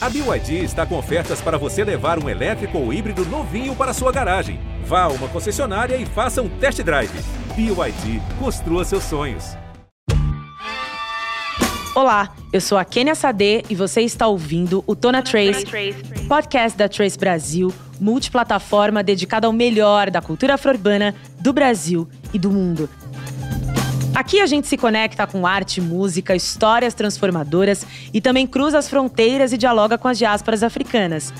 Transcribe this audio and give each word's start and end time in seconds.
A 0.00 0.08
BYD 0.08 0.62
está 0.62 0.86
com 0.86 0.96
ofertas 0.96 1.40
para 1.40 1.58
você 1.58 1.82
levar 1.82 2.22
um 2.22 2.28
elétrico 2.28 2.78
ou 2.78 2.92
híbrido 2.92 3.24
novinho 3.26 3.74
para 3.74 3.92
sua 3.92 4.12
garagem. 4.12 4.60
Vá 4.84 5.02
a 5.02 5.08
uma 5.08 5.26
concessionária 5.26 5.96
e 5.96 6.06
faça 6.06 6.40
um 6.40 6.48
test 6.48 6.80
drive. 6.84 7.10
BYD, 7.56 8.22
construa 8.38 8.84
seus 8.84 9.02
sonhos. 9.02 9.56
Olá, 11.96 12.32
eu 12.52 12.60
sou 12.60 12.78
a 12.78 12.84
Kenia 12.84 13.16
Sade 13.16 13.64
e 13.68 13.74
você 13.74 14.02
está 14.02 14.28
ouvindo 14.28 14.84
o 14.86 14.94
Tona 14.94 15.20
Trace, 15.20 15.66
podcast 16.28 16.78
da 16.78 16.88
Trace 16.88 17.18
Brasil, 17.18 17.74
multiplataforma 18.00 19.02
dedicada 19.02 19.48
ao 19.48 19.52
melhor 19.52 20.12
da 20.12 20.22
cultura 20.22 20.54
afro-urbana 20.54 21.12
do 21.40 21.52
Brasil 21.52 22.08
e 22.32 22.38
do 22.38 22.52
mundo. 22.52 22.88
Aqui 24.18 24.40
a 24.40 24.46
gente 24.46 24.66
se 24.66 24.76
conecta 24.76 25.28
com 25.28 25.46
arte, 25.46 25.80
música, 25.80 26.34
histórias 26.34 26.92
transformadoras 26.92 27.86
e 28.12 28.20
também 28.20 28.48
cruza 28.48 28.76
as 28.76 28.88
fronteiras 28.88 29.52
e 29.52 29.56
dialoga 29.56 29.96
com 29.96 30.08
as 30.08 30.18
diásporas 30.18 30.64
africanas. 30.64 31.32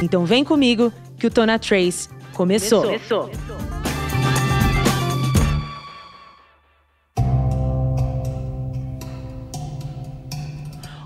Então 0.00 0.24
vem 0.24 0.44
comigo 0.44 0.92
que 1.18 1.26
o 1.26 1.30
Tona 1.30 1.58
Trace 1.58 2.08
começou. 2.32 2.84
começou. 2.84 3.28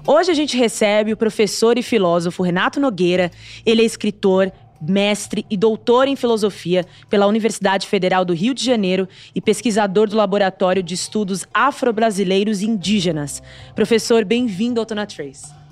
Hoje 0.06 0.30
a 0.30 0.34
gente 0.34 0.54
recebe 0.58 1.14
o 1.14 1.16
professor 1.16 1.78
e 1.78 1.82
filósofo 1.82 2.42
Renato 2.42 2.78
Nogueira. 2.78 3.30
Ele 3.64 3.80
é 3.80 3.86
escritor, 3.86 4.52
mestre 4.88 5.44
e 5.50 5.56
doutor 5.56 6.08
em 6.08 6.16
filosofia 6.16 6.84
pela 7.08 7.26
Universidade 7.26 7.86
Federal 7.86 8.24
do 8.24 8.32
Rio 8.32 8.54
de 8.54 8.64
Janeiro 8.64 9.08
e 9.34 9.40
pesquisador 9.40 10.08
do 10.08 10.16
Laboratório 10.16 10.82
de 10.82 10.94
Estudos 10.94 11.46
Afro-Brasileiros 11.52 12.62
e 12.62 12.66
Indígenas. 12.66 13.42
Professor, 13.74 14.24
bem-vindo 14.24 14.80
ao 14.80 14.86
Tona 14.86 15.06
Trace. 15.06 15.64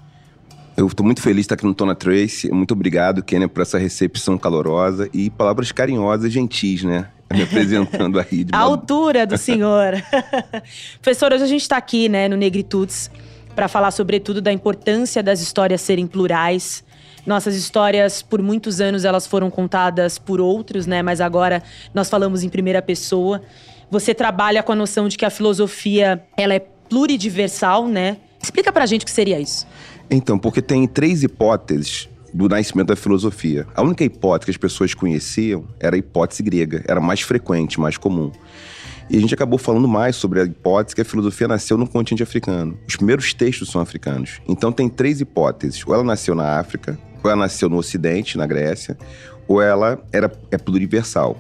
Eu 0.77 0.87
estou 0.87 1.05
muito 1.05 1.21
feliz 1.21 1.37
de 1.37 1.41
estar 1.43 1.55
aqui 1.55 1.67
no 1.67 1.75
Tona 1.75 1.95
Trace. 1.95 2.51
Muito 2.51 2.73
obrigado, 2.73 3.23
Kenia, 3.23 3.49
por 3.49 3.61
essa 3.61 3.79
recepção 3.79 4.39
calorosa 4.39 5.09
e 5.13 5.29
palavras 5.29 5.71
carinhosas 5.71 6.27
e 6.27 6.31
gentis, 6.31 6.83
né? 6.83 7.09
Me 7.31 7.43
apresentando 7.45 8.19
aí. 8.19 8.45
De 8.45 8.53
uma... 8.53 8.59
A 8.59 8.63
altura 8.63 9.27
do 9.27 9.37
senhor. 9.37 9.93
Professor, 11.03 11.33
hoje 11.33 11.45
a 11.45 11.47
gente 11.47 11.61
está 11.61 11.77
aqui, 11.77 12.09
né, 12.09 12.27
no 12.29 12.37
Negritudes, 12.37 13.11
para 13.55 13.69
falar 13.69 13.91
sobretudo 13.91 14.41
da 14.41 14.53
importância 14.53 15.23
das 15.23 15.41
histórias 15.41 15.81
serem 15.83 16.07
plurais, 16.07 16.83
nossas 17.27 17.55
histórias, 17.55 18.23
por 18.23 18.43
muitos 18.43 18.81
anos, 18.81 19.05
elas 19.05 19.27
foram 19.27 19.51
contadas 19.51 20.19
por 20.19 20.41
outros, 20.41 20.87
né? 20.87 21.03
Mas 21.03 21.21
agora 21.21 21.63
nós 21.95 22.09
falamos 22.11 22.43
em 22.43 22.49
primeira 22.49 22.83
pessoa. 22.83 23.43
Você 23.91 24.15
trabalha 24.15 24.63
com 24.63 24.73
a 24.73 24.77
noção 24.77 25.09
de 25.09 25.17
que 25.17 25.25
a 25.25 25.31
filosofia 25.31 26.23
ela 26.37 26.55
é 26.55 26.61
pluridiversal, 26.61 27.87
né? 27.87 28.17
Explica 28.43 28.73
pra 28.73 28.87
gente 28.87 29.03
o 29.03 29.05
que 29.05 29.11
seria 29.11 29.39
isso. 29.39 29.67
Então, 30.11 30.39
porque 30.39 30.61
tem 30.61 30.87
três 30.87 31.23
hipóteses 31.23 32.09
do 32.35 32.49
nascimento 32.49 32.89
da 32.89 32.97
filosofia. 32.97 33.67
A 33.75 33.83
única 33.83 34.03
hipótese 34.03 34.47
que 34.47 34.51
as 34.51 34.57
pessoas 34.57 34.95
conheciam 34.95 35.65
era 35.79 35.95
a 35.95 35.99
hipótese 35.99 36.43
grega, 36.43 36.83
era 36.89 37.01
mais 37.01 37.21
frequente, 37.21 37.79
mais 37.79 37.97
comum. 37.97 38.33
E 39.11 39.17
a 39.17 39.21
gente 39.21 39.35
acabou 39.35 39.59
falando 39.59 39.87
mais 39.87 40.17
sobre 40.17 40.41
a 40.41 40.45
hipótese 40.45 40.95
que 40.95 41.03
a 41.03 41.05
filosofia 41.05 41.47
nasceu 41.47 41.77
no 41.77 41.87
continente 41.87 42.23
africano. 42.23 42.79
Os 42.89 42.97
primeiros 42.97 43.35
textos 43.35 43.71
são 43.71 43.81
africanos. 43.81 44.41
Então 44.49 44.73
tem 44.73 44.89
três 44.89 45.21
hipóteses. 45.21 45.87
Ou 45.87 45.95
ela 45.95 46.05
nasceu 46.05 46.35
na 46.35 46.59
África, 46.59 46.99
ou 47.23 47.31
ela 47.31 47.41
nasceu 47.41 47.69
no 47.69 47.77
Ocidente, 47.77 48.37
na 48.37 48.47
Grécia, 48.47 48.97
ou 49.47 49.61
ela 49.61 50.03
era, 50.13 50.33
é 50.51 50.59
pluriversal. 50.59 51.39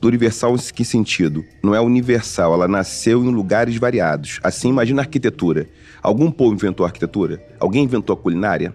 Pluriversal 0.00 0.54
em 0.54 0.58
que 0.72 0.84
sentido? 0.84 1.44
Não 1.62 1.74
é 1.74 1.80
universal, 1.80 2.54
ela 2.54 2.68
nasceu 2.68 3.24
em 3.24 3.30
lugares 3.30 3.76
variados. 3.76 4.38
Assim, 4.42 4.68
imagina 4.68 5.02
a 5.02 5.04
arquitetura. 5.04 5.68
Algum 6.00 6.30
povo 6.30 6.54
inventou 6.54 6.86
a 6.86 6.88
arquitetura? 6.88 7.42
Alguém 7.58 7.84
inventou 7.84 8.14
a 8.14 8.16
culinária? 8.16 8.74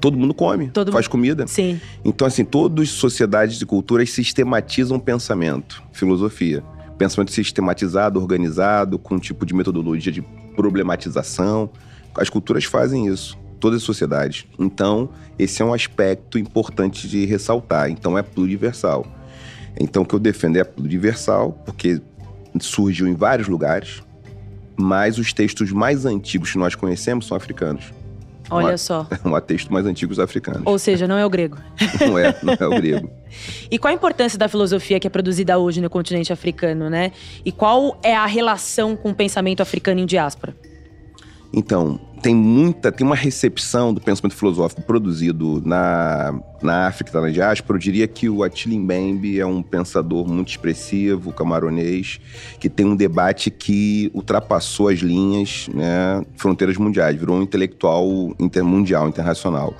Todo 0.00 0.16
mundo 0.16 0.32
come, 0.32 0.70
Todo 0.70 0.90
faz 0.90 1.06
comida. 1.06 1.46
Sim. 1.46 1.78
Então, 2.02 2.26
assim, 2.26 2.42
todas 2.42 2.88
as 2.88 2.94
sociedades 2.94 3.60
e 3.60 3.66
culturas 3.66 4.10
sistematizam 4.10 4.98
pensamento, 4.98 5.82
filosofia. 5.92 6.64
Pensamento 6.96 7.30
sistematizado, 7.32 8.18
organizado, 8.18 8.98
com 8.98 9.16
um 9.16 9.18
tipo 9.18 9.44
de 9.44 9.54
metodologia 9.54 10.10
de 10.10 10.22
problematização. 10.56 11.68
As 12.14 12.30
culturas 12.30 12.64
fazem 12.64 13.08
isso 13.08 13.38
todas 13.60 13.78
as 13.78 13.82
sociedades. 13.84 14.46
Então, 14.58 15.10
esse 15.38 15.62
é 15.62 15.64
um 15.64 15.72
aspecto 15.72 16.38
importante 16.38 17.08
de 17.08 17.24
ressaltar. 17.26 17.90
Então, 17.90 18.16
é 18.18 18.22
pluriversal. 18.22 19.06
Então, 19.78 20.02
o 20.02 20.06
que 20.06 20.14
eu 20.14 20.18
defendo 20.18 20.56
é 20.56 20.64
pluriversal, 20.64 21.52
porque 21.64 22.00
surgiu 22.58 23.06
em 23.06 23.14
vários 23.14 23.46
lugares, 23.46 24.02
mas 24.76 25.18
os 25.18 25.32
textos 25.32 25.70
mais 25.70 26.04
antigos 26.04 26.50
que 26.50 26.58
nós 26.58 26.74
conhecemos 26.74 27.26
são 27.26 27.36
africanos. 27.36 27.92
Olha 28.50 28.76
só. 28.76 29.06
Um 29.24 29.40
texto 29.40 29.72
mais 29.72 29.86
antigos 29.86 30.18
africanos. 30.18 30.62
Ou 30.64 30.78
seja, 30.78 31.06
não 31.06 31.16
é 31.16 31.24
o 31.24 31.30
grego. 31.30 31.56
não 32.04 32.18
é, 32.18 32.36
não 32.42 32.54
é 32.58 32.66
o 32.66 32.70
grego. 32.70 33.10
e 33.70 33.78
qual 33.78 33.92
a 33.92 33.94
importância 33.94 34.38
da 34.38 34.48
filosofia 34.48 34.98
que 34.98 35.06
é 35.06 35.10
produzida 35.10 35.56
hoje 35.56 35.80
no 35.80 35.88
continente 35.88 36.32
africano, 36.32 36.90
né? 36.90 37.12
E 37.44 37.52
qual 37.52 37.98
é 38.02 38.14
a 38.14 38.26
relação 38.26 38.96
com 38.96 39.10
o 39.10 39.14
pensamento 39.14 39.60
africano 39.60 40.00
em 40.00 40.06
diáspora? 40.06 40.54
Então, 41.52 42.00
tem 42.20 42.34
muita, 42.34 42.92
tem 42.92 43.06
uma 43.06 43.16
recepção 43.16 43.94
do 43.94 44.00
pensamento 44.00 44.36
filosófico 44.36 44.82
produzido 44.82 45.62
na, 45.64 46.38
na 46.62 46.86
África, 46.86 47.20
na 47.20 47.30
diáspora. 47.30 47.76
Eu 47.76 47.80
diria 47.80 48.06
que 48.06 48.28
o 48.28 48.42
Attila 48.42 48.78
Mbembe 48.78 49.40
é 49.40 49.46
um 49.46 49.62
pensador 49.62 50.28
muito 50.28 50.48
expressivo, 50.48 51.32
camaronês, 51.32 52.20
que 52.58 52.68
tem 52.68 52.86
um 52.86 52.94
debate 52.94 53.50
que 53.50 54.10
ultrapassou 54.14 54.88
as 54.88 54.98
linhas, 54.98 55.68
né, 55.72 56.24
fronteiras 56.36 56.76
mundiais, 56.76 57.16
virou 57.18 57.36
um 57.38 57.42
intelectual 57.42 58.06
intermundial, 58.38 59.08
internacional. 59.08 59.74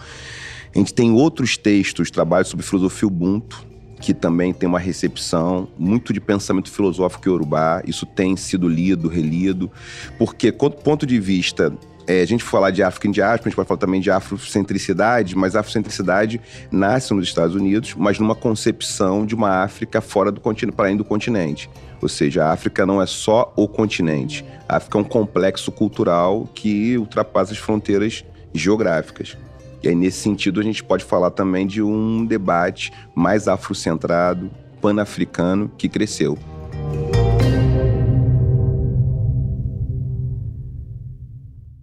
A 0.74 0.78
gente 0.78 0.94
tem 0.94 1.10
outros 1.12 1.56
textos, 1.56 2.10
trabalhos 2.10 2.48
sobre 2.48 2.64
filosofia 2.64 3.06
Ubuntu, 3.06 3.66
que 4.00 4.14
também 4.14 4.52
tem 4.52 4.66
uma 4.66 4.78
recepção 4.78 5.68
muito 5.78 6.12
de 6.12 6.20
pensamento 6.20 6.70
filosófico 6.70 7.28
iorubá. 7.28 7.82
Isso 7.86 8.06
tem 8.06 8.34
sido 8.34 8.66
lido, 8.66 9.08
relido, 9.08 9.70
porque, 10.16 10.50
do 10.50 10.70
ponto 10.70 11.04
de 11.04 11.20
vista 11.20 11.70
é, 12.06 12.22
a 12.22 12.26
gente 12.26 12.42
falar 12.42 12.70
de 12.70 12.82
África 12.82 13.08
em 13.08 13.10
diáspora, 13.10 13.42
a 13.42 13.48
gente 13.48 13.56
pode 13.56 13.68
falar 13.68 13.78
também 13.78 14.00
de 14.00 14.10
afrocentricidade, 14.10 15.36
mas 15.36 15.54
a 15.54 15.60
afrocentricidade 15.60 16.40
nasce 16.70 17.14
nos 17.14 17.26
Estados 17.26 17.54
Unidos, 17.54 17.94
mas 17.96 18.18
numa 18.18 18.34
concepção 18.34 19.24
de 19.24 19.34
uma 19.34 19.62
África 19.62 20.00
fora 20.00 20.32
do 20.32 20.40
continente, 20.40 20.74
para 20.74 20.86
além 20.86 20.96
do 20.96 21.04
continente. 21.04 21.70
Ou 22.02 22.08
seja, 22.08 22.44
a 22.44 22.52
África 22.52 22.86
não 22.86 23.00
é 23.00 23.06
só 23.06 23.52
o 23.56 23.68
continente. 23.68 24.44
A 24.68 24.76
África 24.76 24.98
é 24.98 25.00
um 25.00 25.04
complexo 25.04 25.70
cultural 25.70 26.48
que 26.54 26.96
ultrapassa 26.96 27.52
as 27.52 27.58
fronteiras 27.58 28.24
geográficas. 28.54 29.36
E 29.82 29.88
aí, 29.88 29.94
nesse 29.94 30.18
sentido, 30.18 30.60
a 30.60 30.62
gente 30.62 30.82
pode 30.82 31.04
falar 31.04 31.30
também 31.30 31.66
de 31.66 31.82
um 31.82 32.24
debate 32.24 32.92
mais 33.14 33.48
afrocentrado, 33.48 34.50
pan-africano, 34.80 35.70
que 35.76 35.88
cresceu. 35.88 36.38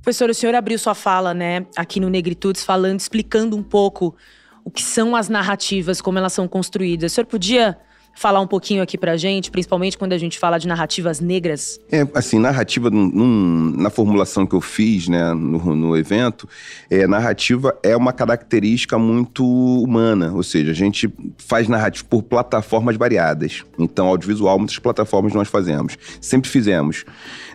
Professor, 0.07 0.29
o 0.29 0.33
senhor 0.33 0.55
abriu 0.55 0.79
sua 0.79 0.95
fala, 0.95 1.33
né, 1.33 1.65
aqui 1.75 1.99
no 1.99 2.09
Negritudes, 2.09 2.63
falando, 2.63 2.97
explicando 2.97 3.57
um 3.57 3.61
pouco 3.61 4.15
o 4.63 4.71
que 4.71 4.81
são 4.81 5.17
as 5.17 5.27
narrativas, 5.27 5.99
como 5.99 6.17
elas 6.17 6.31
são 6.31 6.47
construídas. 6.47 7.11
O 7.11 7.15
senhor 7.15 7.25
podia 7.27 7.77
falar 8.17 8.41
um 8.41 8.47
pouquinho 8.47 8.81
aqui 8.81 8.97
pra 8.97 9.15
gente, 9.15 9.51
principalmente 9.51 9.95
quando 9.95 10.13
a 10.13 10.17
gente 10.17 10.39
fala 10.39 10.57
de 10.57 10.67
narrativas 10.67 11.19
negras? 11.19 11.79
É, 11.91 12.05
assim, 12.15 12.39
narrativa, 12.39 12.89
num, 12.89 13.75
na 13.77 13.91
formulação 13.91 14.45
que 14.45 14.55
eu 14.55 14.61
fiz, 14.61 15.07
né, 15.07 15.33
no, 15.33 15.75
no 15.75 15.95
evento, 15.95 16.49
é, 16.89 17.05
narrativa 17.05 17.77
é 17.83 17.95
uma 17.95 18.11
característica 18.11 18.97
muito 18.97 19.45
humana, 19.45 20.33
ou 20.33 20.41
seja, 20.41 20.71
a 20.71 20.73
gente 20.73 21.07
faz 21.37 21.67
narrativa 21.67 22.07
por 22.09 22.23
plataformas 22.23 22.97
variadas. 22.97 23.63
Então, 23.77 24.07
audiovisual, 24.07 24.57
muitas 24.57 24.79
plataformas 24.79 25.33
nós 25.33 25.47
fazemos, 25.47 25.95
sempre 26.19 26.49
fizemos, 26.49 27.05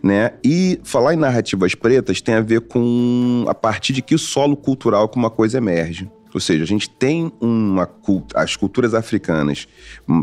né? 0.01 0.35
E 0.45 0.79
falar 0.85 1.15
em 1.15 1.17
narrativas 1.17 1.75
pretas 1.75 2.21
tem 2.21 2.37
a 2.37 2.41
ver 2.41 2.61
com 2.61 3.45
a 3.49 3.55
partir 3.55 3.93
de 3.93 4.01
que 4.01 4.17
solo 4.17 4.57
cultural 4.57 5.09
que 5.09 5.17
uma 5.17 5.31
coisa 5.31 5.59
emerge. 5.59 6.09
Ou 6.35 6.41
seja, 6.41 6.65
a 6.65 6.67
gente 6.67 6.89
tem 6.89 7.31
uma 7.41 7.87
cultura, 7.87 8.43
as 8.43 8.57
culturas 8.57 8.95
africanas 8.95 9.69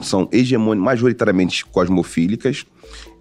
são 0.02 0.28
hegemônicas, 0.32 0.86
majoritariamente 0.86 1.66
cosmofílicas, 1.66 2.66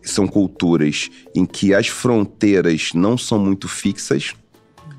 são 0.03 0.27
culturas 0.27 1.11
em 1.35 1.45
que 1.45 1.75
as 1.75 1.89
fronteiras 1.89 2.91
não 2.95 3.19
são 3.19 3.39
muito 3.39 3.69
fixas, 3.69 4.35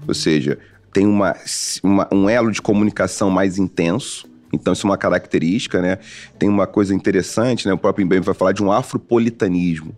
ou 0.08 0.14
seja, 0.14 0.60
tem 0.94 1.06
uma, 1.06 1.36
uma, 1.84 2.08
um 2.12 2.30
elo 2.30 2.52
de 2.52 2.62
comunicação 2.62 3.30
mais 3.30 3.58
intenso. 3.58 4.28
Então, 4.52 4.74
isso 4.74 4.88
é 4.88 4.90
uma 4.90 4.98
característica, 4.98 5.82
né? 5.82 6.00
Tem 6.38 6.50
uma 6.50 6.66
coisa 6.66 6.94
interessante, 6.94 7.68
né? 7.68 7.74
O 7.74 7.78
próprio 7.78 8.06
Mbembe 8.06 8.26
vai 8.26 8.34
falar 8.34 8.52
de 8.52 8.64
um 8.64 8.72
afropolitanismo. 8.72 9.96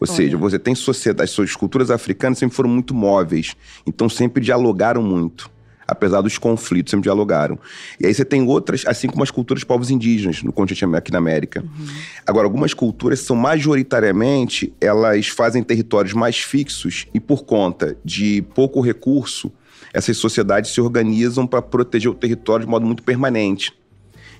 Ou 0.00 0.08
Olha. 0.08 0.16
seja, 0.16 0.36
você 0.36 0.58
tem 0.58 0.74
sociedades, 0.74 1.32
suas 1.32 1.54
culturas 1.54 1.90
africanas 1.90 2.38
sempre 2.38 2.56
foram 2.56 2.70
muito 2.70 2.94
móveis, 2.94 3.54
então 3.86 4.08
sempre 4.08 4.42
dialogaram 4.42 5.02
muito 5.02 5.51
apesar 5.92 6.20
dos 6.20 6.38
conflitos, 6.38 6.90
sempre 6.90 7.04
dialogaram. 7.04 7.58
E 8.00 8.06
aí 8.06 8.14
você 8.14 8.24
tem 8.24 8.42
outras, 8.46 8.84
assim 8.86 9.06
como 9.06 9.22
as 9.22 9.30
culturas 9.30 9.60
de 9.60 9.66
povos 9.66 9.90
indígenas 9.90 10.42
no 10.42 10.52
continente 10.52 10.96
aqui 10.96 11.12
na 11.12 11.18
América. 11.18 11.62
Uhum. 11.62 11.86
Agora, 12.26 12.46
algumas 12.46 12.74
culturas 12.74 13.20
são 13.20 13.36
majoritariamente, 13.36 14.72
elas 14.80 15.28
fazem 15.28 15.62
territórios 15.62 16.12
mais 16.12 16.38
fixos 16.38 17.06
e 17.14 17.20
por 17.20 17.44
conta 17.44 17.96
de 18.04 18.42
pouco 18.54 18.80
recurso, 18.80 19.52
essas 19.92 20.16
sociedades 20.16 20.72
se 20.72 20.80
organizam 20.80 21.46
para 21.46 21.60
proteger 21.60 22.10
o 22.10 22.14
território 22.14 22.64
de 22.64 22.70
modo 22.70 22.86
muito 22.86 23.02
permanente. 23.02 23.72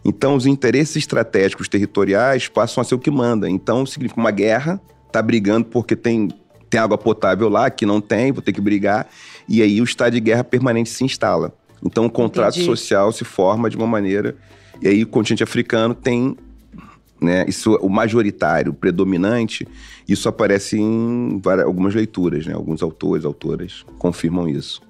Então, 0.04 0.34
os 0.34 0.46
interesses 0.46 0.96
estratégicos 0.96 1.68
territoriais 1.68 2.48
passam 2.48 2.80
a 2.80 2.84
ser 2.84 2.94
o 2.94 2.98
que 2.98 3.10
manda. 3.10 3.48
Então, 3.48 3.86
significa 3.86 4.20
uma 4.20 4.30
guerra, 4.30 4.80
tá 5.12 5.22
brigando 5.22 5.66
porque 5.66 5.94
tem, 5.94 6.28
tem 6.72 6.80
água 6.80 6.96
potável 6.96 7.50
lá, 7.50 7.68
que 7.68 7.84
não 7.84 8.00
tem, 8.00 8.32
vou 8.32 8.40
ter 8.40 8.50
que 8.50 8.60
brigar. 8.60 9.06
E 9.46 9.60
aí 9.60 9.78
o 9.78 9.84
estado 9.84 10.14
de 10.14 10.20
guerra 10.20 10.42
permanente 10.42 10.88
se 10.88 11.04
instala. 11.04 11.52
Então, 11.84 12.06
o 12.06 12.10
contrato 12.10 12.54
Entendi. 12.54 12.64
social 12.64 13.12
se 13.12 13.24
forma 13.24 13.68
de 13.68 13.76
uma 13.76 13.86
maneira. 13.86 14.34
E 14.80 14.88
aí, 14.88 15.02
o 15.02 15.06
continente 15.06 15.42
africano 15.42 15.94
tem 15.94 16.34
né, 17.20 17.44
isso, 17.46 17.74
o 17.76 17.90
majoritário, 17.90 18.72
o 18.72 18.74
predominante, 18.74 19.68
isso 20.08 20.30
aparece 20.30 20.80
em 20.80 21.38
várias, 21.42 21.66
algumas 21.66 21.94
leituras, 21.94 22.46
né? 22.46 22.54
Alguns 22.54 22.82
autores, 22.82 23.26
autoras 23.26 23.84
confirmam 23.98 24.48
isso. 24.48 24.80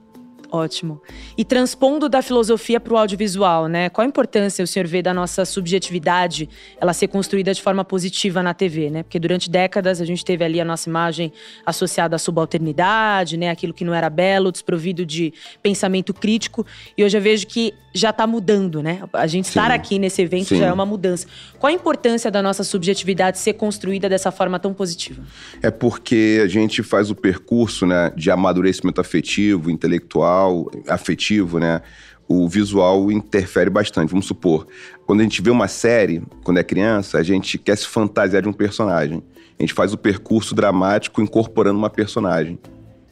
Ótimo. 0.55 1.01
E 1.35 1.47
transpondo 1.47 2.11
da 2.11 2.21
filosofia 2.21 2.79
para 2.79 2.93
o 2.93 2.99
audiovisual, 2.99 3.69
né? 3.69 3.89
Qual 3.89 4.05
a 4.05 4.07
importância 4.07 4.63
o 4.63 4.67
senhor 4.67 4.87
vê 4.87 5.01
da 5.01 5.15
nossa 5.15 5.47
subjetividade, 5.47 6.47
ela 6.79 6.93
ser 6.93 7.09
construída 7.09 7.55
de 7.55 7.63
forma 7.63 7.83
positiva 7.83 8.43
na 8.43 8.53
TV, 8.53 8.91
né? 8.91 9.03
Porque 9.03 9.19
durante 9.19 9.49
décadas 9.49 9.99
a 9.99 10.05
gente 10.05 10.23
teve 10.23 10.45
ali 10.45 10.61
a 10.61 10.65
nossa 10.65 10.91
imagem 10.91 11.33
associada 11.65 12.17
à 12.17 12.19
subalternidade, 12.19 13.39
né? 13.39 13.49
Aquilo 13.49 13.73
que 13.73 13.83
não 13.83 13.95
era 13.95 14.11
belo, 14.11 14.53
desprovido 14.53 15.07
de 15.07 15.33
pensamento 15.63 16.13
crítico. 16.13 16.67
E 16.99 17.03
hoje 17.03 17.17
eu 17.17 17.23
vejo 17.23 17.47
que 17.47 17.73
já 17.95 18.11
está 18.11 18.27
mudando, 18.27 18.83
né? 18.83 19.03
A 19.15 19.27
gente 19.27 19.47
Sim. 19.47 19.59
estar 19.59 19.71
aqui 19.71 19.99
nesse 19.99 20.21
evento 20.21 20.49
Sim. 20.49 20.59
já 20.59 20.67
é 20.67 20.73
uma 20.73 20.85
mudança. 20.85 21.27
Qual 21.59 21.71
a 21.71 21.75
importância 21.75 22.31
da 22.31 22.43
nossa 22.43 22.63
subjetividade 22.63 23.39
ser 23.39 23.55
construída 23.55 24.07
dessa 24.07 24.31
forma 24.31 24.59
tão 24.59 24.75
positiva? 24.75 25.23
É 25.63 25.71
porque 25.71 26.41
a 26.43 26.47
gente 26.47 26.83
faz 26.83 27.11
o 27.11 27.15
percurso, 27.15 27.87
né, 27.87 28.13
de 28.15 28.31
amadurecimento 28.31 29.01
afetivo, 29.01 29.71
intelectual 29.71 30.42
visual 30.43 30.71
afetivo, 30.89 31.59
né? 31.59 31.83
O 32.29 32.49
visual 32.49 33.11
interfere 33.11 33.69
bastante. 33.69 34.11
Vamos 34.11 34.27
supor, 34.27 34.67
quando 35.06 35.21
a 35.21 35.23
gente 35.23 35.43
vê 35.43 35.50
uma 35.50 35.69
série, 35.69 36.23
quando 36.44 36.59
é 36.59 36.65
criança, 36.65 37.19
a 37.19 37.23
gente 37.23 37.59
quer 37.59 37.77
se 37.77 37.87
fantasiar 37.87 38.43
de 38.43 38.49
um 38.49 38.53
personagem. 38.53 39.23
A 39.59 39.62
gente 39.62 39.75
faz 39.75 39.93
o 39.93 39.99
percurso 39.99 40.55
dramático 40.55 41.21
incorporando 41.21 41.79
uma 41.79 41.91
personagem. 41.91 42.59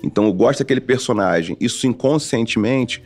Então, 0.02 0.24
eu 0.24 0.32
gosto 0.32 0.60
daquele 0.60 0.80
personagem. 0.80 1.56
Isso 1.60 1.86
inconscientemente 1.86 3.02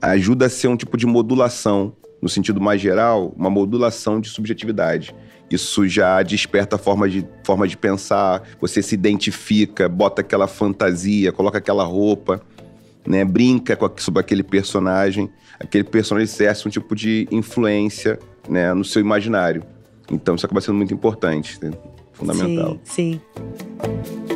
ajuda 0.00 0.46
a 0.46 0.50
ser 0.50 0.68
um 0.68 0.76
tipo 0.76 0.96
de 0.96 1.06
modulação, 1.06 1.94
no 2.20 2.28
sentido 2.28 2.60
mais 2.60 2.80
geral, 2.80 3.32
uma 3.36 3.48
modulação 3.48 4.20
de 4.20 4.28
subjetividade. 4.28 5.14
Isso 5.48 5.86
já 5.86 6.20
desperta 6.22 6.78
forma 6.78 7.08
de, 7.08 7.24
forma 7.44 7.68
de 7.68 7.76
pensar, 7.76 8.42
você 8.60 8.82
se 8.82 8.94
identifica, 8.94 9.88
bota 9.88 10.22
aquela 10.22 10.48
fantasia, 10.48 11.30
coloca 11.30 11.58
aquela 11.58 11.84
roupa 11.84 12.40
né, 13.06 13.24
brinca 13.24 13.76
com, 13.76 13.90
sobre 13.96 14.20
aquele 14.20 14.42
personagem, 14.42 15.30
aquele 15.58 15.84
personagem 15.84 16.24
exerce 16.24 16.66
um 16.66 16.70
tipo 16.70 16.94
de 16.94 17.26
influência 17.30 18.18
né, 18.48 18.72
no 18.74 18.84
seu 18.84 19.00
imaginário. 19.00 19.62
Então 20.10 20.34
isso 20.34 20.46
acaba 20.46 20.60
sendo 20.60 20.76
muito 20.76 20.92
importante, 20.92 21.58
né? 21.62 21.72
fundamental. 22.12 22.78
Sim, 22.84 23.20
sim. 23.20 24.32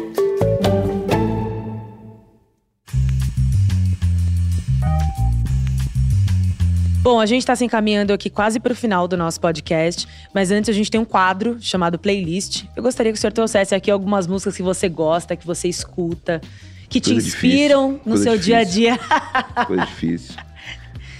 Bom, 7.02 7.20
a 7.20 7.26
gente 7.26 7.42
está 7.42 7.54
se 7.54 7.64
encaminhando 7.64 8.12
aqui 8.12 8.28
quase 8.28 8.58
para 8.58 8.72
o 8.72 8.74
final 8.74 9.06
do 9.06 9.16
nosso 9.16 9.40
podcast, 9.40 10.08
mas 10.34 10.50
antes 10.50 10.68
a 10.68 10.72
gente 10.72 10.90
tem 10.90 11.00
um 11.00 11.04
quadro 11.04 11.56
chamado 11.60 12.00
Playlist. 12.00 12.64
Eu 12.74 12.82
gostaria 12.82 13.12
que 13.12 13.16
o 13.16 13.20
senhor 13.20 13.32
trouxesse 13.32 13.76
aqui 13.76 13.92
algumas 13.92 14.26
músicas 14.26 14.56
que 14.56 14.62
você 14.62 14.88
gosta, 14.88 15.36
que 15.36 15.46
você 15.46 15.68
escuta, 15.68 16.40
que 16.88 17.00
te 17.00 17.14
inspiram 17.14 17.94
difícil, 17.94 18.12
no 18.12 18.16
seu 18.16 18.32
difícil. 18.36 18.44
dia 18.44 18.58
a 18.58 18.64
dia. 18.64 18.98
Coisa 19.66 19.84
difícil. 19.86 20.34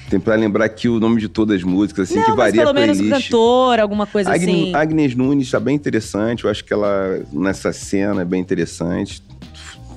Tem 0.09 0.21
pra 0.21 0.37
lembrar 0.37 0.65
aqui 0.65 0.89
o 0.89 1.01
nome 1.01 1.21
de 1.21 1.29
todas 1.29 1.57
as 1.57 1.65
músicas, 1.65 2.09
assim, 2.09 2.21
Não, 2.21 2.27
que 2.27 2.33
varia 2.33 2.63
pelo 2.63 2.73
menos 2.73 3.01
cantor, 3.01 3.81
alguma 3.81 4.07
coisa 4.07 4.31
Agnes, 4.31 4.49
assim. 4.49 4.75
Agnes 4.75 5.17
Nunes 5.17 5.51
tá 5.51 5.59
bem 5.59 5.75
interessante. 5.75 6.45
Eu 6.45 6.51
acho 6.51 6.65
que 6.65 6.73
ela, 6.73 7.21
nessa 7.33 7.73
cena, 7.73 8.23
é 8.23 8.25
bem 8.25 8.41
interessante. 8.41 9.21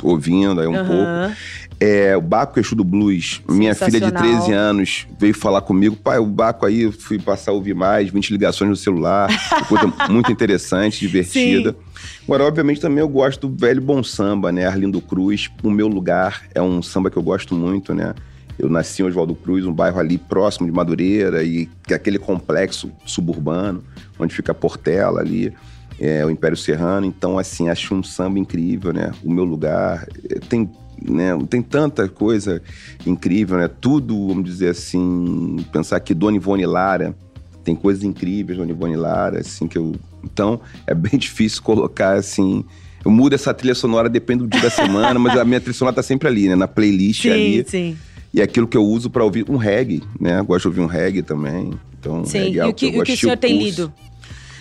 Ouvindo 0.01 0.61
aí 0.61 0.67
um 0.67 0.75
uhum. 0.75 0.87
pouco. 0.87 1.35
É, 1.81 2.17
o 2.17 2.21
Baco 2.21 2.59
Exu 2.59 2.75
do 2.75 2.83
Blues, 2.83 3.41
minha 3.47 3.73
filha 3.73 4.01
de 4.01 4.11
13 4.11 4.51
anos 4.51 5.07
veio 5.17 5.33
falar 5.33 5.61
comigo. 5.61 5.95
Pai, 5.95 6.19
o 6.19 6.25
Baco 6.25 6.65
aí, 6.65 6.81
eu 6.81 6.91
fui 6.91 7.17
passar 7.17 7.51
a 7.51 7.53
ouvir 7.53 7.73
mais, 7.73 8.09
20 8.09 8.31
ligações 8.31 8.69
no 8.69 8.75
celular. 8.75 9.29
Coisa 9.69 9.93
muito 10.11 10.29
interessante, 10.29 10.99
divertida. 10.99 11.71
Sim. 11.71 12.23
Agora, 12.25 12.43
obviamente, 12.43 12.81
também 12.81 12.99
eu 12.99 13.07
gosto 13.07 13.47
do 13.47 13.55
velho 13.55 13.81
bom 13.81 14.03
samba, 14.03 14.51
né? 14.51 14.67
Arlindo 14.67 14.99
Cruz, 14.99 15.49
O 15.63 15.71
Meu 15.71 15.87
Lugar, 15.87 16.43
é 16.53 16.61
um 16.61 16.81
samba 16.81 17.09
que 17.09 17.15
eu 17.15 17.23
gosto 17.23 17.55
muito, 17.55 17.93
né? 17.93 18.13
Eu 18.57 18.67
nasci 18.67 19.01
em 19.01 19.05
Oswaldo 19.05 19.33
Cruz, 19.33 19.65
um 19.65 19.71
bairro 19.71 19.99
ali 19.99 20.17
próximo 20.17 20.67
de 20.67 20.73
Madureira, 20.73 21.43
e 21.43 21.69
é 21.89 21.93
aquele 21.93 22.19
complexo 22.19 22.91
suburbano, 23.05 23.81
onde 24.19 24.35
fica 24.35 24.51
a 24.51 24.55
Portela 24.55 25.21
ali, 25.21 25.53
é, 25.97 26.25
o 26.25 26.29
Império 26.29 26.57
Serrano. 26.57 27.05
Então, 27.05 27.39
assim, 27.39 27.69
acho 27.69 27.95
um 27.95 28.03
samba 28.03 28.37
incrível, 28.37 28.91
né? 28.91 29.11
O 29.23 29.31
Meu 29.31 29.45
Lugar. 29.45 30.05
É, 30.29 30.39
tem 30.39 30.69
né, 31.07 31.37
tem 31.49 31.61
tanta 31.61 32.07
coisa 32.07 32.61
incrível, 33.05 33.57
né? 33.57 33.67
Tudo, 33.67 34.27
vamos 34.27 34.43
dizer 34.43 34.69
assim, 34.69 35.57
pensar 35.71 35.99
que 35.99 36.13
Dona 36.13 36.37
Ivone 36.37 36.65
Lara 36.65 37.15
tem 37.63 37.75
coisas 37.75 38.03
incríveis 38.03 38.57
Dona 38.57 38.71
Ivone 38.71 38.95
Lara, 38.95 39.39
assim, 39.39 39.67
que 39.67 39.77
eu 39.77 39.93
então, 40.23 40.59
é 40.85 40.93
bem 40.93 41.13
difícil 41.17 41.61
colocar 41.61 42.13
assim. 42.13 42.63
Eu 43.03 43.11
mudo 43.11 43.33
essa 43.33 43.53
trilha 43.53 43.75
sonora, 43.75 44.09
depende 44.09 44.43
do 44.43 44.49
dia 44.49 44.61
da 44.61 44.69
semana, 44.69 45.17
mas 45.17 45.37
a 45.37 45.45
minha 45.45 45.59
trilha 45.59 45.73
sonora 45.73 45.95
tá 45.95 46.03
sempre 46.03 46.27
ali, 46.27 46.49
né? 46.49 46.55
Na 46.55 46.67
playlist 46.67 47.21
sim, 47.21 47.29
ali. 47.29 47.65
Sim. 47.65 47.97
E 48.33 48.41
é 48.41 48.43
aquilo 48.43 48.67
que 48.67 48.77
eu 48.77 48.85
uso 48.85 49.09
para 49.09 49.23
ouvir 49.23 49.49
um 49.49 49.55
reggae, 49.55 50.03
né? 50.19 50.41
Gosto 50.41 50.63
de 50.63 50.67
ouvir 50.67 50.81
um 50.81 50.85
reggae 50.85 51.21
também. 51.21 51.71
Então, 51.97 52.25
sim, 52.25 52.39
reggae 52.39 52.59
é 52.59 52.65
e 52.65 52.69
o 52.69 52.73
que, 52.73 52.87
o, 52.87 53.03
que 53.03 53.13
o 53.13 53.17
senhor 53.17 53.37
tem 53.37 53.57
lido? 53.57 53.91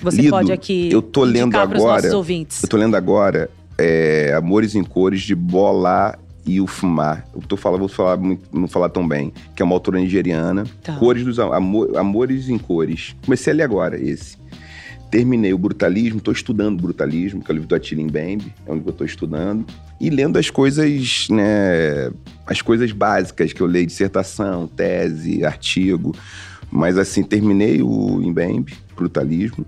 Você 0.00 0.22
lido, 0.22 0.30
pode 0.30 0.52
aqui 0.52 0.88
eu 0.92 1.02
tô 1.02 1.24
lendo 1.24 1.56
agora, 1.56 2.06
Eu 2.06 2.68
tô 2.68 2.76
lendo 2.76 2.94
agora 2.94 3.50
é, 3.76 4.32
Amores 4.36 4.76
em 4.76 4.84
Cores 4.84 5.22
de 5.22 5.34
Bola 5.34 6.16
e 6.48 6.62
o 6.62 6.66
Fumar. 6.66 7.26
Eu 7.34 7.42
tô 7.42 7.58
falando, 7.58 7.80
vou 7.80 7.88
falar 7.88 8.16
muito, 8.16 8.48
não 8.56 8.66
falar 8.66 8.88
tão 8.88 9.06
bem, 9.06 9.32
que 9.54 9.60
é 9.60 9.64
uma 9.64 9.74
autora 9.74 10.00
nigeriana. 10.00 10.64
Tá. 10.82 10.96
Cores 10.96 11.22
dos 11.22 11.38
amor, 11.38 11.94
Amores 11.94 12.48
em 12.48 12.56
Cores. 12.56 13.14
Comecei 13.22 13.52
a 13.52 13.56
ler 13.56 13.62
agora 13.64 14.00
esse. 14.00 14.38
Terminei 15.10 15.52
o 15.52 15.58
Brutalismo, 15.58 16.18
estou 16.18 16.32
estudando 16.32 16.80
Brutalismo, 16.80 17.42
que 17.42 17.50
é 17.50 17.52
o 17.52 17.54
livro 17.54 17.68
do 17.68 17.74
Atilim 17.74 18.06
Bembe, 18.06 18.52
é 18.66 18.70
o 18.70 18.74
livro 18.74 18.84
que 18.84 18.88
eu 18.88 18.92
estou 18.92 19.06
estudando. 19.06 19.66
E 20.00 20.08
lendo 20.08 20.38
as 20.38 20.48
coisas, 20.48 21.28
né, 21.28 22.10
as 22.46 22.62
coisas 22.62 22.92
básicas 22.92 23.52
que 23.52 23.60
eu 23.60 23.66
leio, 23.66 23.86
dissertação, 23.86 24.66
tese, 24.66 25.44
artigo. 25.44 26.14
Mas 26.70 26.96
assim, 26.96 27.22
terminei 27.22 27.82
o 27.82 28.22
Imbembe, 28.22 28.74
Brutalismo, 28.96 29.66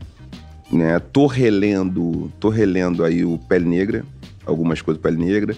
né? 0.73 0.99
Tô 0.99 1.27
relendo, 1.27 2.31
tô 2.41 2.49
relendo 2.49 3.05
aí 3.05 3.25
o 3.25 3.39
Pele 3.39 3.67
Negra, 3.67 4.05
algumas 4.47 4.81
coisas 4.81 5.01
do 5.01 5.03
Pele 5.03 5.23
Negra, 5.23 5.57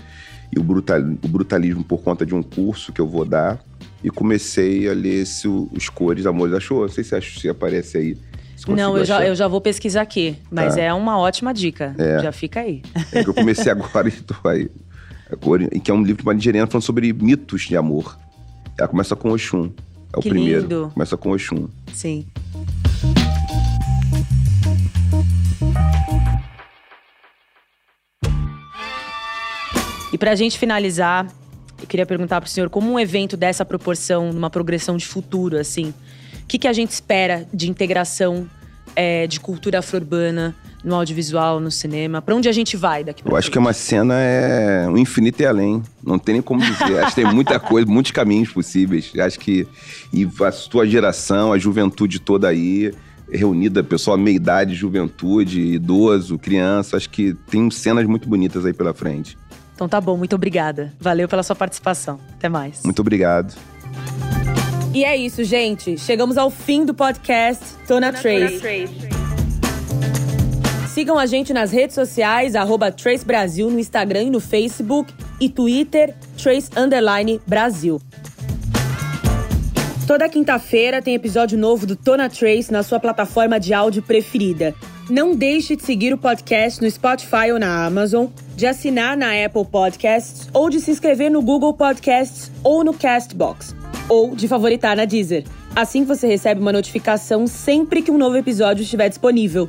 e 0.53 0.59
o, 0.59 0.63
brutal, 0.63 1.01
o 1.01 1.29
Brutalismo 1.29 1.83
por 1.83 2.03
conta 2.03 2.27
de 2.27 2.35
um 2.35 2.43
curso 2.43 2.93
que 2.93 3.01
eu 3.01 3.07
vou 3.07 3.25
dar. 3.25 3.59
E 4.05 4.11
comecei 4.11 4.89
a 4.89 4.93
ler 4.93 5.23
esse, 5.23 5.49
os 5.49 5.89
Cores, 5.89 6.27
Amores 6.27 6.53
da 6.53 6.61
Show. 6.61 6.83
Não 6.83 6.89
sei 6.89 7.05
se, 7.05 7.21
se 7.21 7.49
aparece 7.49 7.99
aí 7.99 8.17
não, 8.69 8.97
eu 8.97 9.05
já, 9.05 9.27
eu 9.27 9.35
já 9.35 9.49
vou 9.49 9.61
pesquisar 9.61 10.03
aqui. 10.03 10.37
Mas 10.51 10.77
tá. 10.77 10.83
é 10.83 10.95
uma 10.95 11.19
ótima 11.19 11.53
dica. 11.53 11.95
É. 11.99 12.23
Já 12.23 12.33
fica 12.33 12.61
aí. 12.61 12.83
É 13.13 13.25
que 13.25 13.31
eu 13.31 13.35
comecei 13.35 13.71
agora 13.73 14.07
e 14.09 14.13
tô 14.13 14.37
aí. 14.49 14.71
Que 15.83 15.91
é 15.91 15.95
um 15.95 16.03
livro 16.03 16.23
de 16.23 16.29
uma 16.29 16.35
nigeriana 16.35 16.67
falando 16.67 16.85
sobre 16.85 17.13
mitos 17.13 17.63
de 17.63 17.77
amor. 17.77 18.17
Ela 18.79 18.89
começa 18.89 19.17
com 19.17 19.31
Oxum. 19.31 19.71
É 20.13 20.19
o 20.19 20.21
que 20.21 20.29
primeiro. 20.29 20.63
Lindo. 20.63 20.91
Começa 20.93 21.17
com 21.17 21.33
Oxum. 21.33 21.69
Sim. 21.93 22.27
E 30.12 30.19
pra 30.19 30.35
gente 30.35 30.59
finalizar, 30.59 31.26
eu 31.81 31.87
queria 31.87 32.04
perguntar 32.04 32.40
pro 32.40 32.50
senhor 32.50 32.69
como 32.69 32.92
um 32.92 33.00
evento 33.00 33.37
dessa 33.37 33.64
proporção, 33.64 34.33
numa 34.33 34.50
progressão 34.50 34.97
de 34.97 35.07
futuro, 35.07 35.59
assim, 35.59 35.95
o 36.42 36.47
que, 36.47 36.59
que 36.59 36.69
a 36.69 36.73
gente 36.73 36.90
espera 36.90 37.47
de 37.52 37.71
integração 37.71 38.47
é, 38.95 39.26
de 39.26 39.40
cultura 39.40 39.78
afro-urbana 39.78 40.54
no 40.85 40.95
audiovisual, 40.95 41.59
no 41.61 41.71
cinema? 41.71 42.21
Para 42.21 42.35
onde 42.35 42.49
a 42.49 42.52
gente 42.52 42.76
vai 42.76 43.02
daqui 43.02 43.23
pra 43.23 43.33
Eu 43.33 43.37
acho 43.37 43.50
que 43.50 43.57
é 43.57 43.61
uma 43.61 43.73
cena 43.73 44.14
é 44.19 44.87
um 44.87 44.99
infinito 44.99 45.40
e 45.40 45.47
além. 45.47 45.83
Não 46.04 46.19
tem 46.19 46.35
nem 46.35 46.42
como 46.42 46.61
dizer. 46.61 46.99
acho 47.00 47.14
que 47.14 47.23
tem 47.23 47.33
muita 47.33 47.59
coisa, 47.59 47.90
muitos 47.90 48.12
caminhos 48.12 48.50
possíveis. 48.50 49.11
Acho 49.19 49.40
que 49.40 49.66
e 50.12 50.25
a 50.25 50.52
tua 50.69 50.87
geração, 50.87 51.52
a 51.54 51.59
juventude 51.59 52.19
toda 52.19 52.49
aí 52.49 52.92
reunida, 53.31 53.83
pessoal 53.83 54.19
meia 54.19 54.37
idade, 54.37 54.75
juventude, 54.75 55.59
idoso, 55.59 56.38
criança, 56.38 56.99
acho 56.99 57.09
que 57.09 57.35
tem 57.50 57.71
cenas 57.71 58.04
muito 58.04 58.28
bonitas 58.28 58.66
aí 58.66 58.75
pela 58.75 58.92
frente. 58.92 59.38
Então 59.83 59.89
tá 59.89 60.01
bom, 60.01 60.17
muito 60.17 60.37
obrigada. 60.37 60.93
Valeu 61.01 61.27
pela 61.27 61.43
sua 61.43 61.57
participação. 61.57 62.21
Até 62.35 62.49
mais. 62.49 62.85
Muito 62.85 63.01
obrigado. 63.01 63.53
E 64.95 65.05
é 65.05 65.17
isso, 65.17 65.43
gente. 65.43 65.99
Chegamos 65.99 66.39
ao 66.39 66.51
fim 66.51 66.85
do 66.85 66.95
podcast 66.95 67.65
Tona 67.89 68.12
Trace. 68.12 68.61
Sigam 70.87 71.19
a 71.19 71.27
gente 71.27 71.53
nas 71.53 71.73
redes 71.73 71.97
sociais, 71.97 72.55
arroba 72.55 72.93
Trace 72.93 73.25
Brasil 73.25 73.69
no 73.73 73.81
Instagram 73.81 74.23
e 74.23 74.31
no 74.31 74.39
Facebook 74.39 75.12
e 75.41 75.49
Twitter, 75.49 76.15
Trace 76.41 76.71
Underline 76.77 77.41
Brasil. 77.45 78.01
Toda 80.07 80.29
quinta-feira 80.29 81.03
tem 81.03 81.17
episódio 81.17 81.59
novo 81.59 81.89
do 81.89 81.97
Tona 81.97 82.29
Trace 82.29 82.71
na 82.71 82.85
sua 82.85 83.01
plataforma 83.01 83.59
de 83.59 83.75
áudio 83.75 84.01
preferida. 84.01 84.77
Não 85.11 85.35
deixe 85.35 85.75
de 85.75 85.83
seguir 85.83 86.15
o 86.15 86.19
podcast 86.19 86.81
no 86.81 86.89
Spotify 86.89 87.51
ou 87.53 87.59
na 87.59 87.85
Amazon, 87.85 88.27
de 88.55 88.67
assinar 88.67 89.17
na 89.17 89.33
Apple 89.45 89.65
Podcasts 89.65 90.49
ou 90.53 90.71
de 90.71 90.81
se 90.81 90.93
inscrever 90.93 91.31
no 91.31 91.43
Google 91.43 91.75
Podcasts 91.75 92.53
ou 92.63 92.85
no 92.85 92.95
Castbox, 92.95 93.75
ou 94.09 94.35
de 94.35 94.47
favoritar 94.47 94.97
na 94.97 95.05
Deezer. 95.05 95.45
Assim 95.75 96.05
você 96.05 96.29
recebe 96.29 96.61
uma 96.61 96.73
notificação 96.73 97.49
sempre 97.49 98.01
que 98.01 98.13
um 98.13 98.19
novo 98.19 98.37
episódio 98.37 98.85
estiver 98.85 99.09
disponível. 99.09 99.69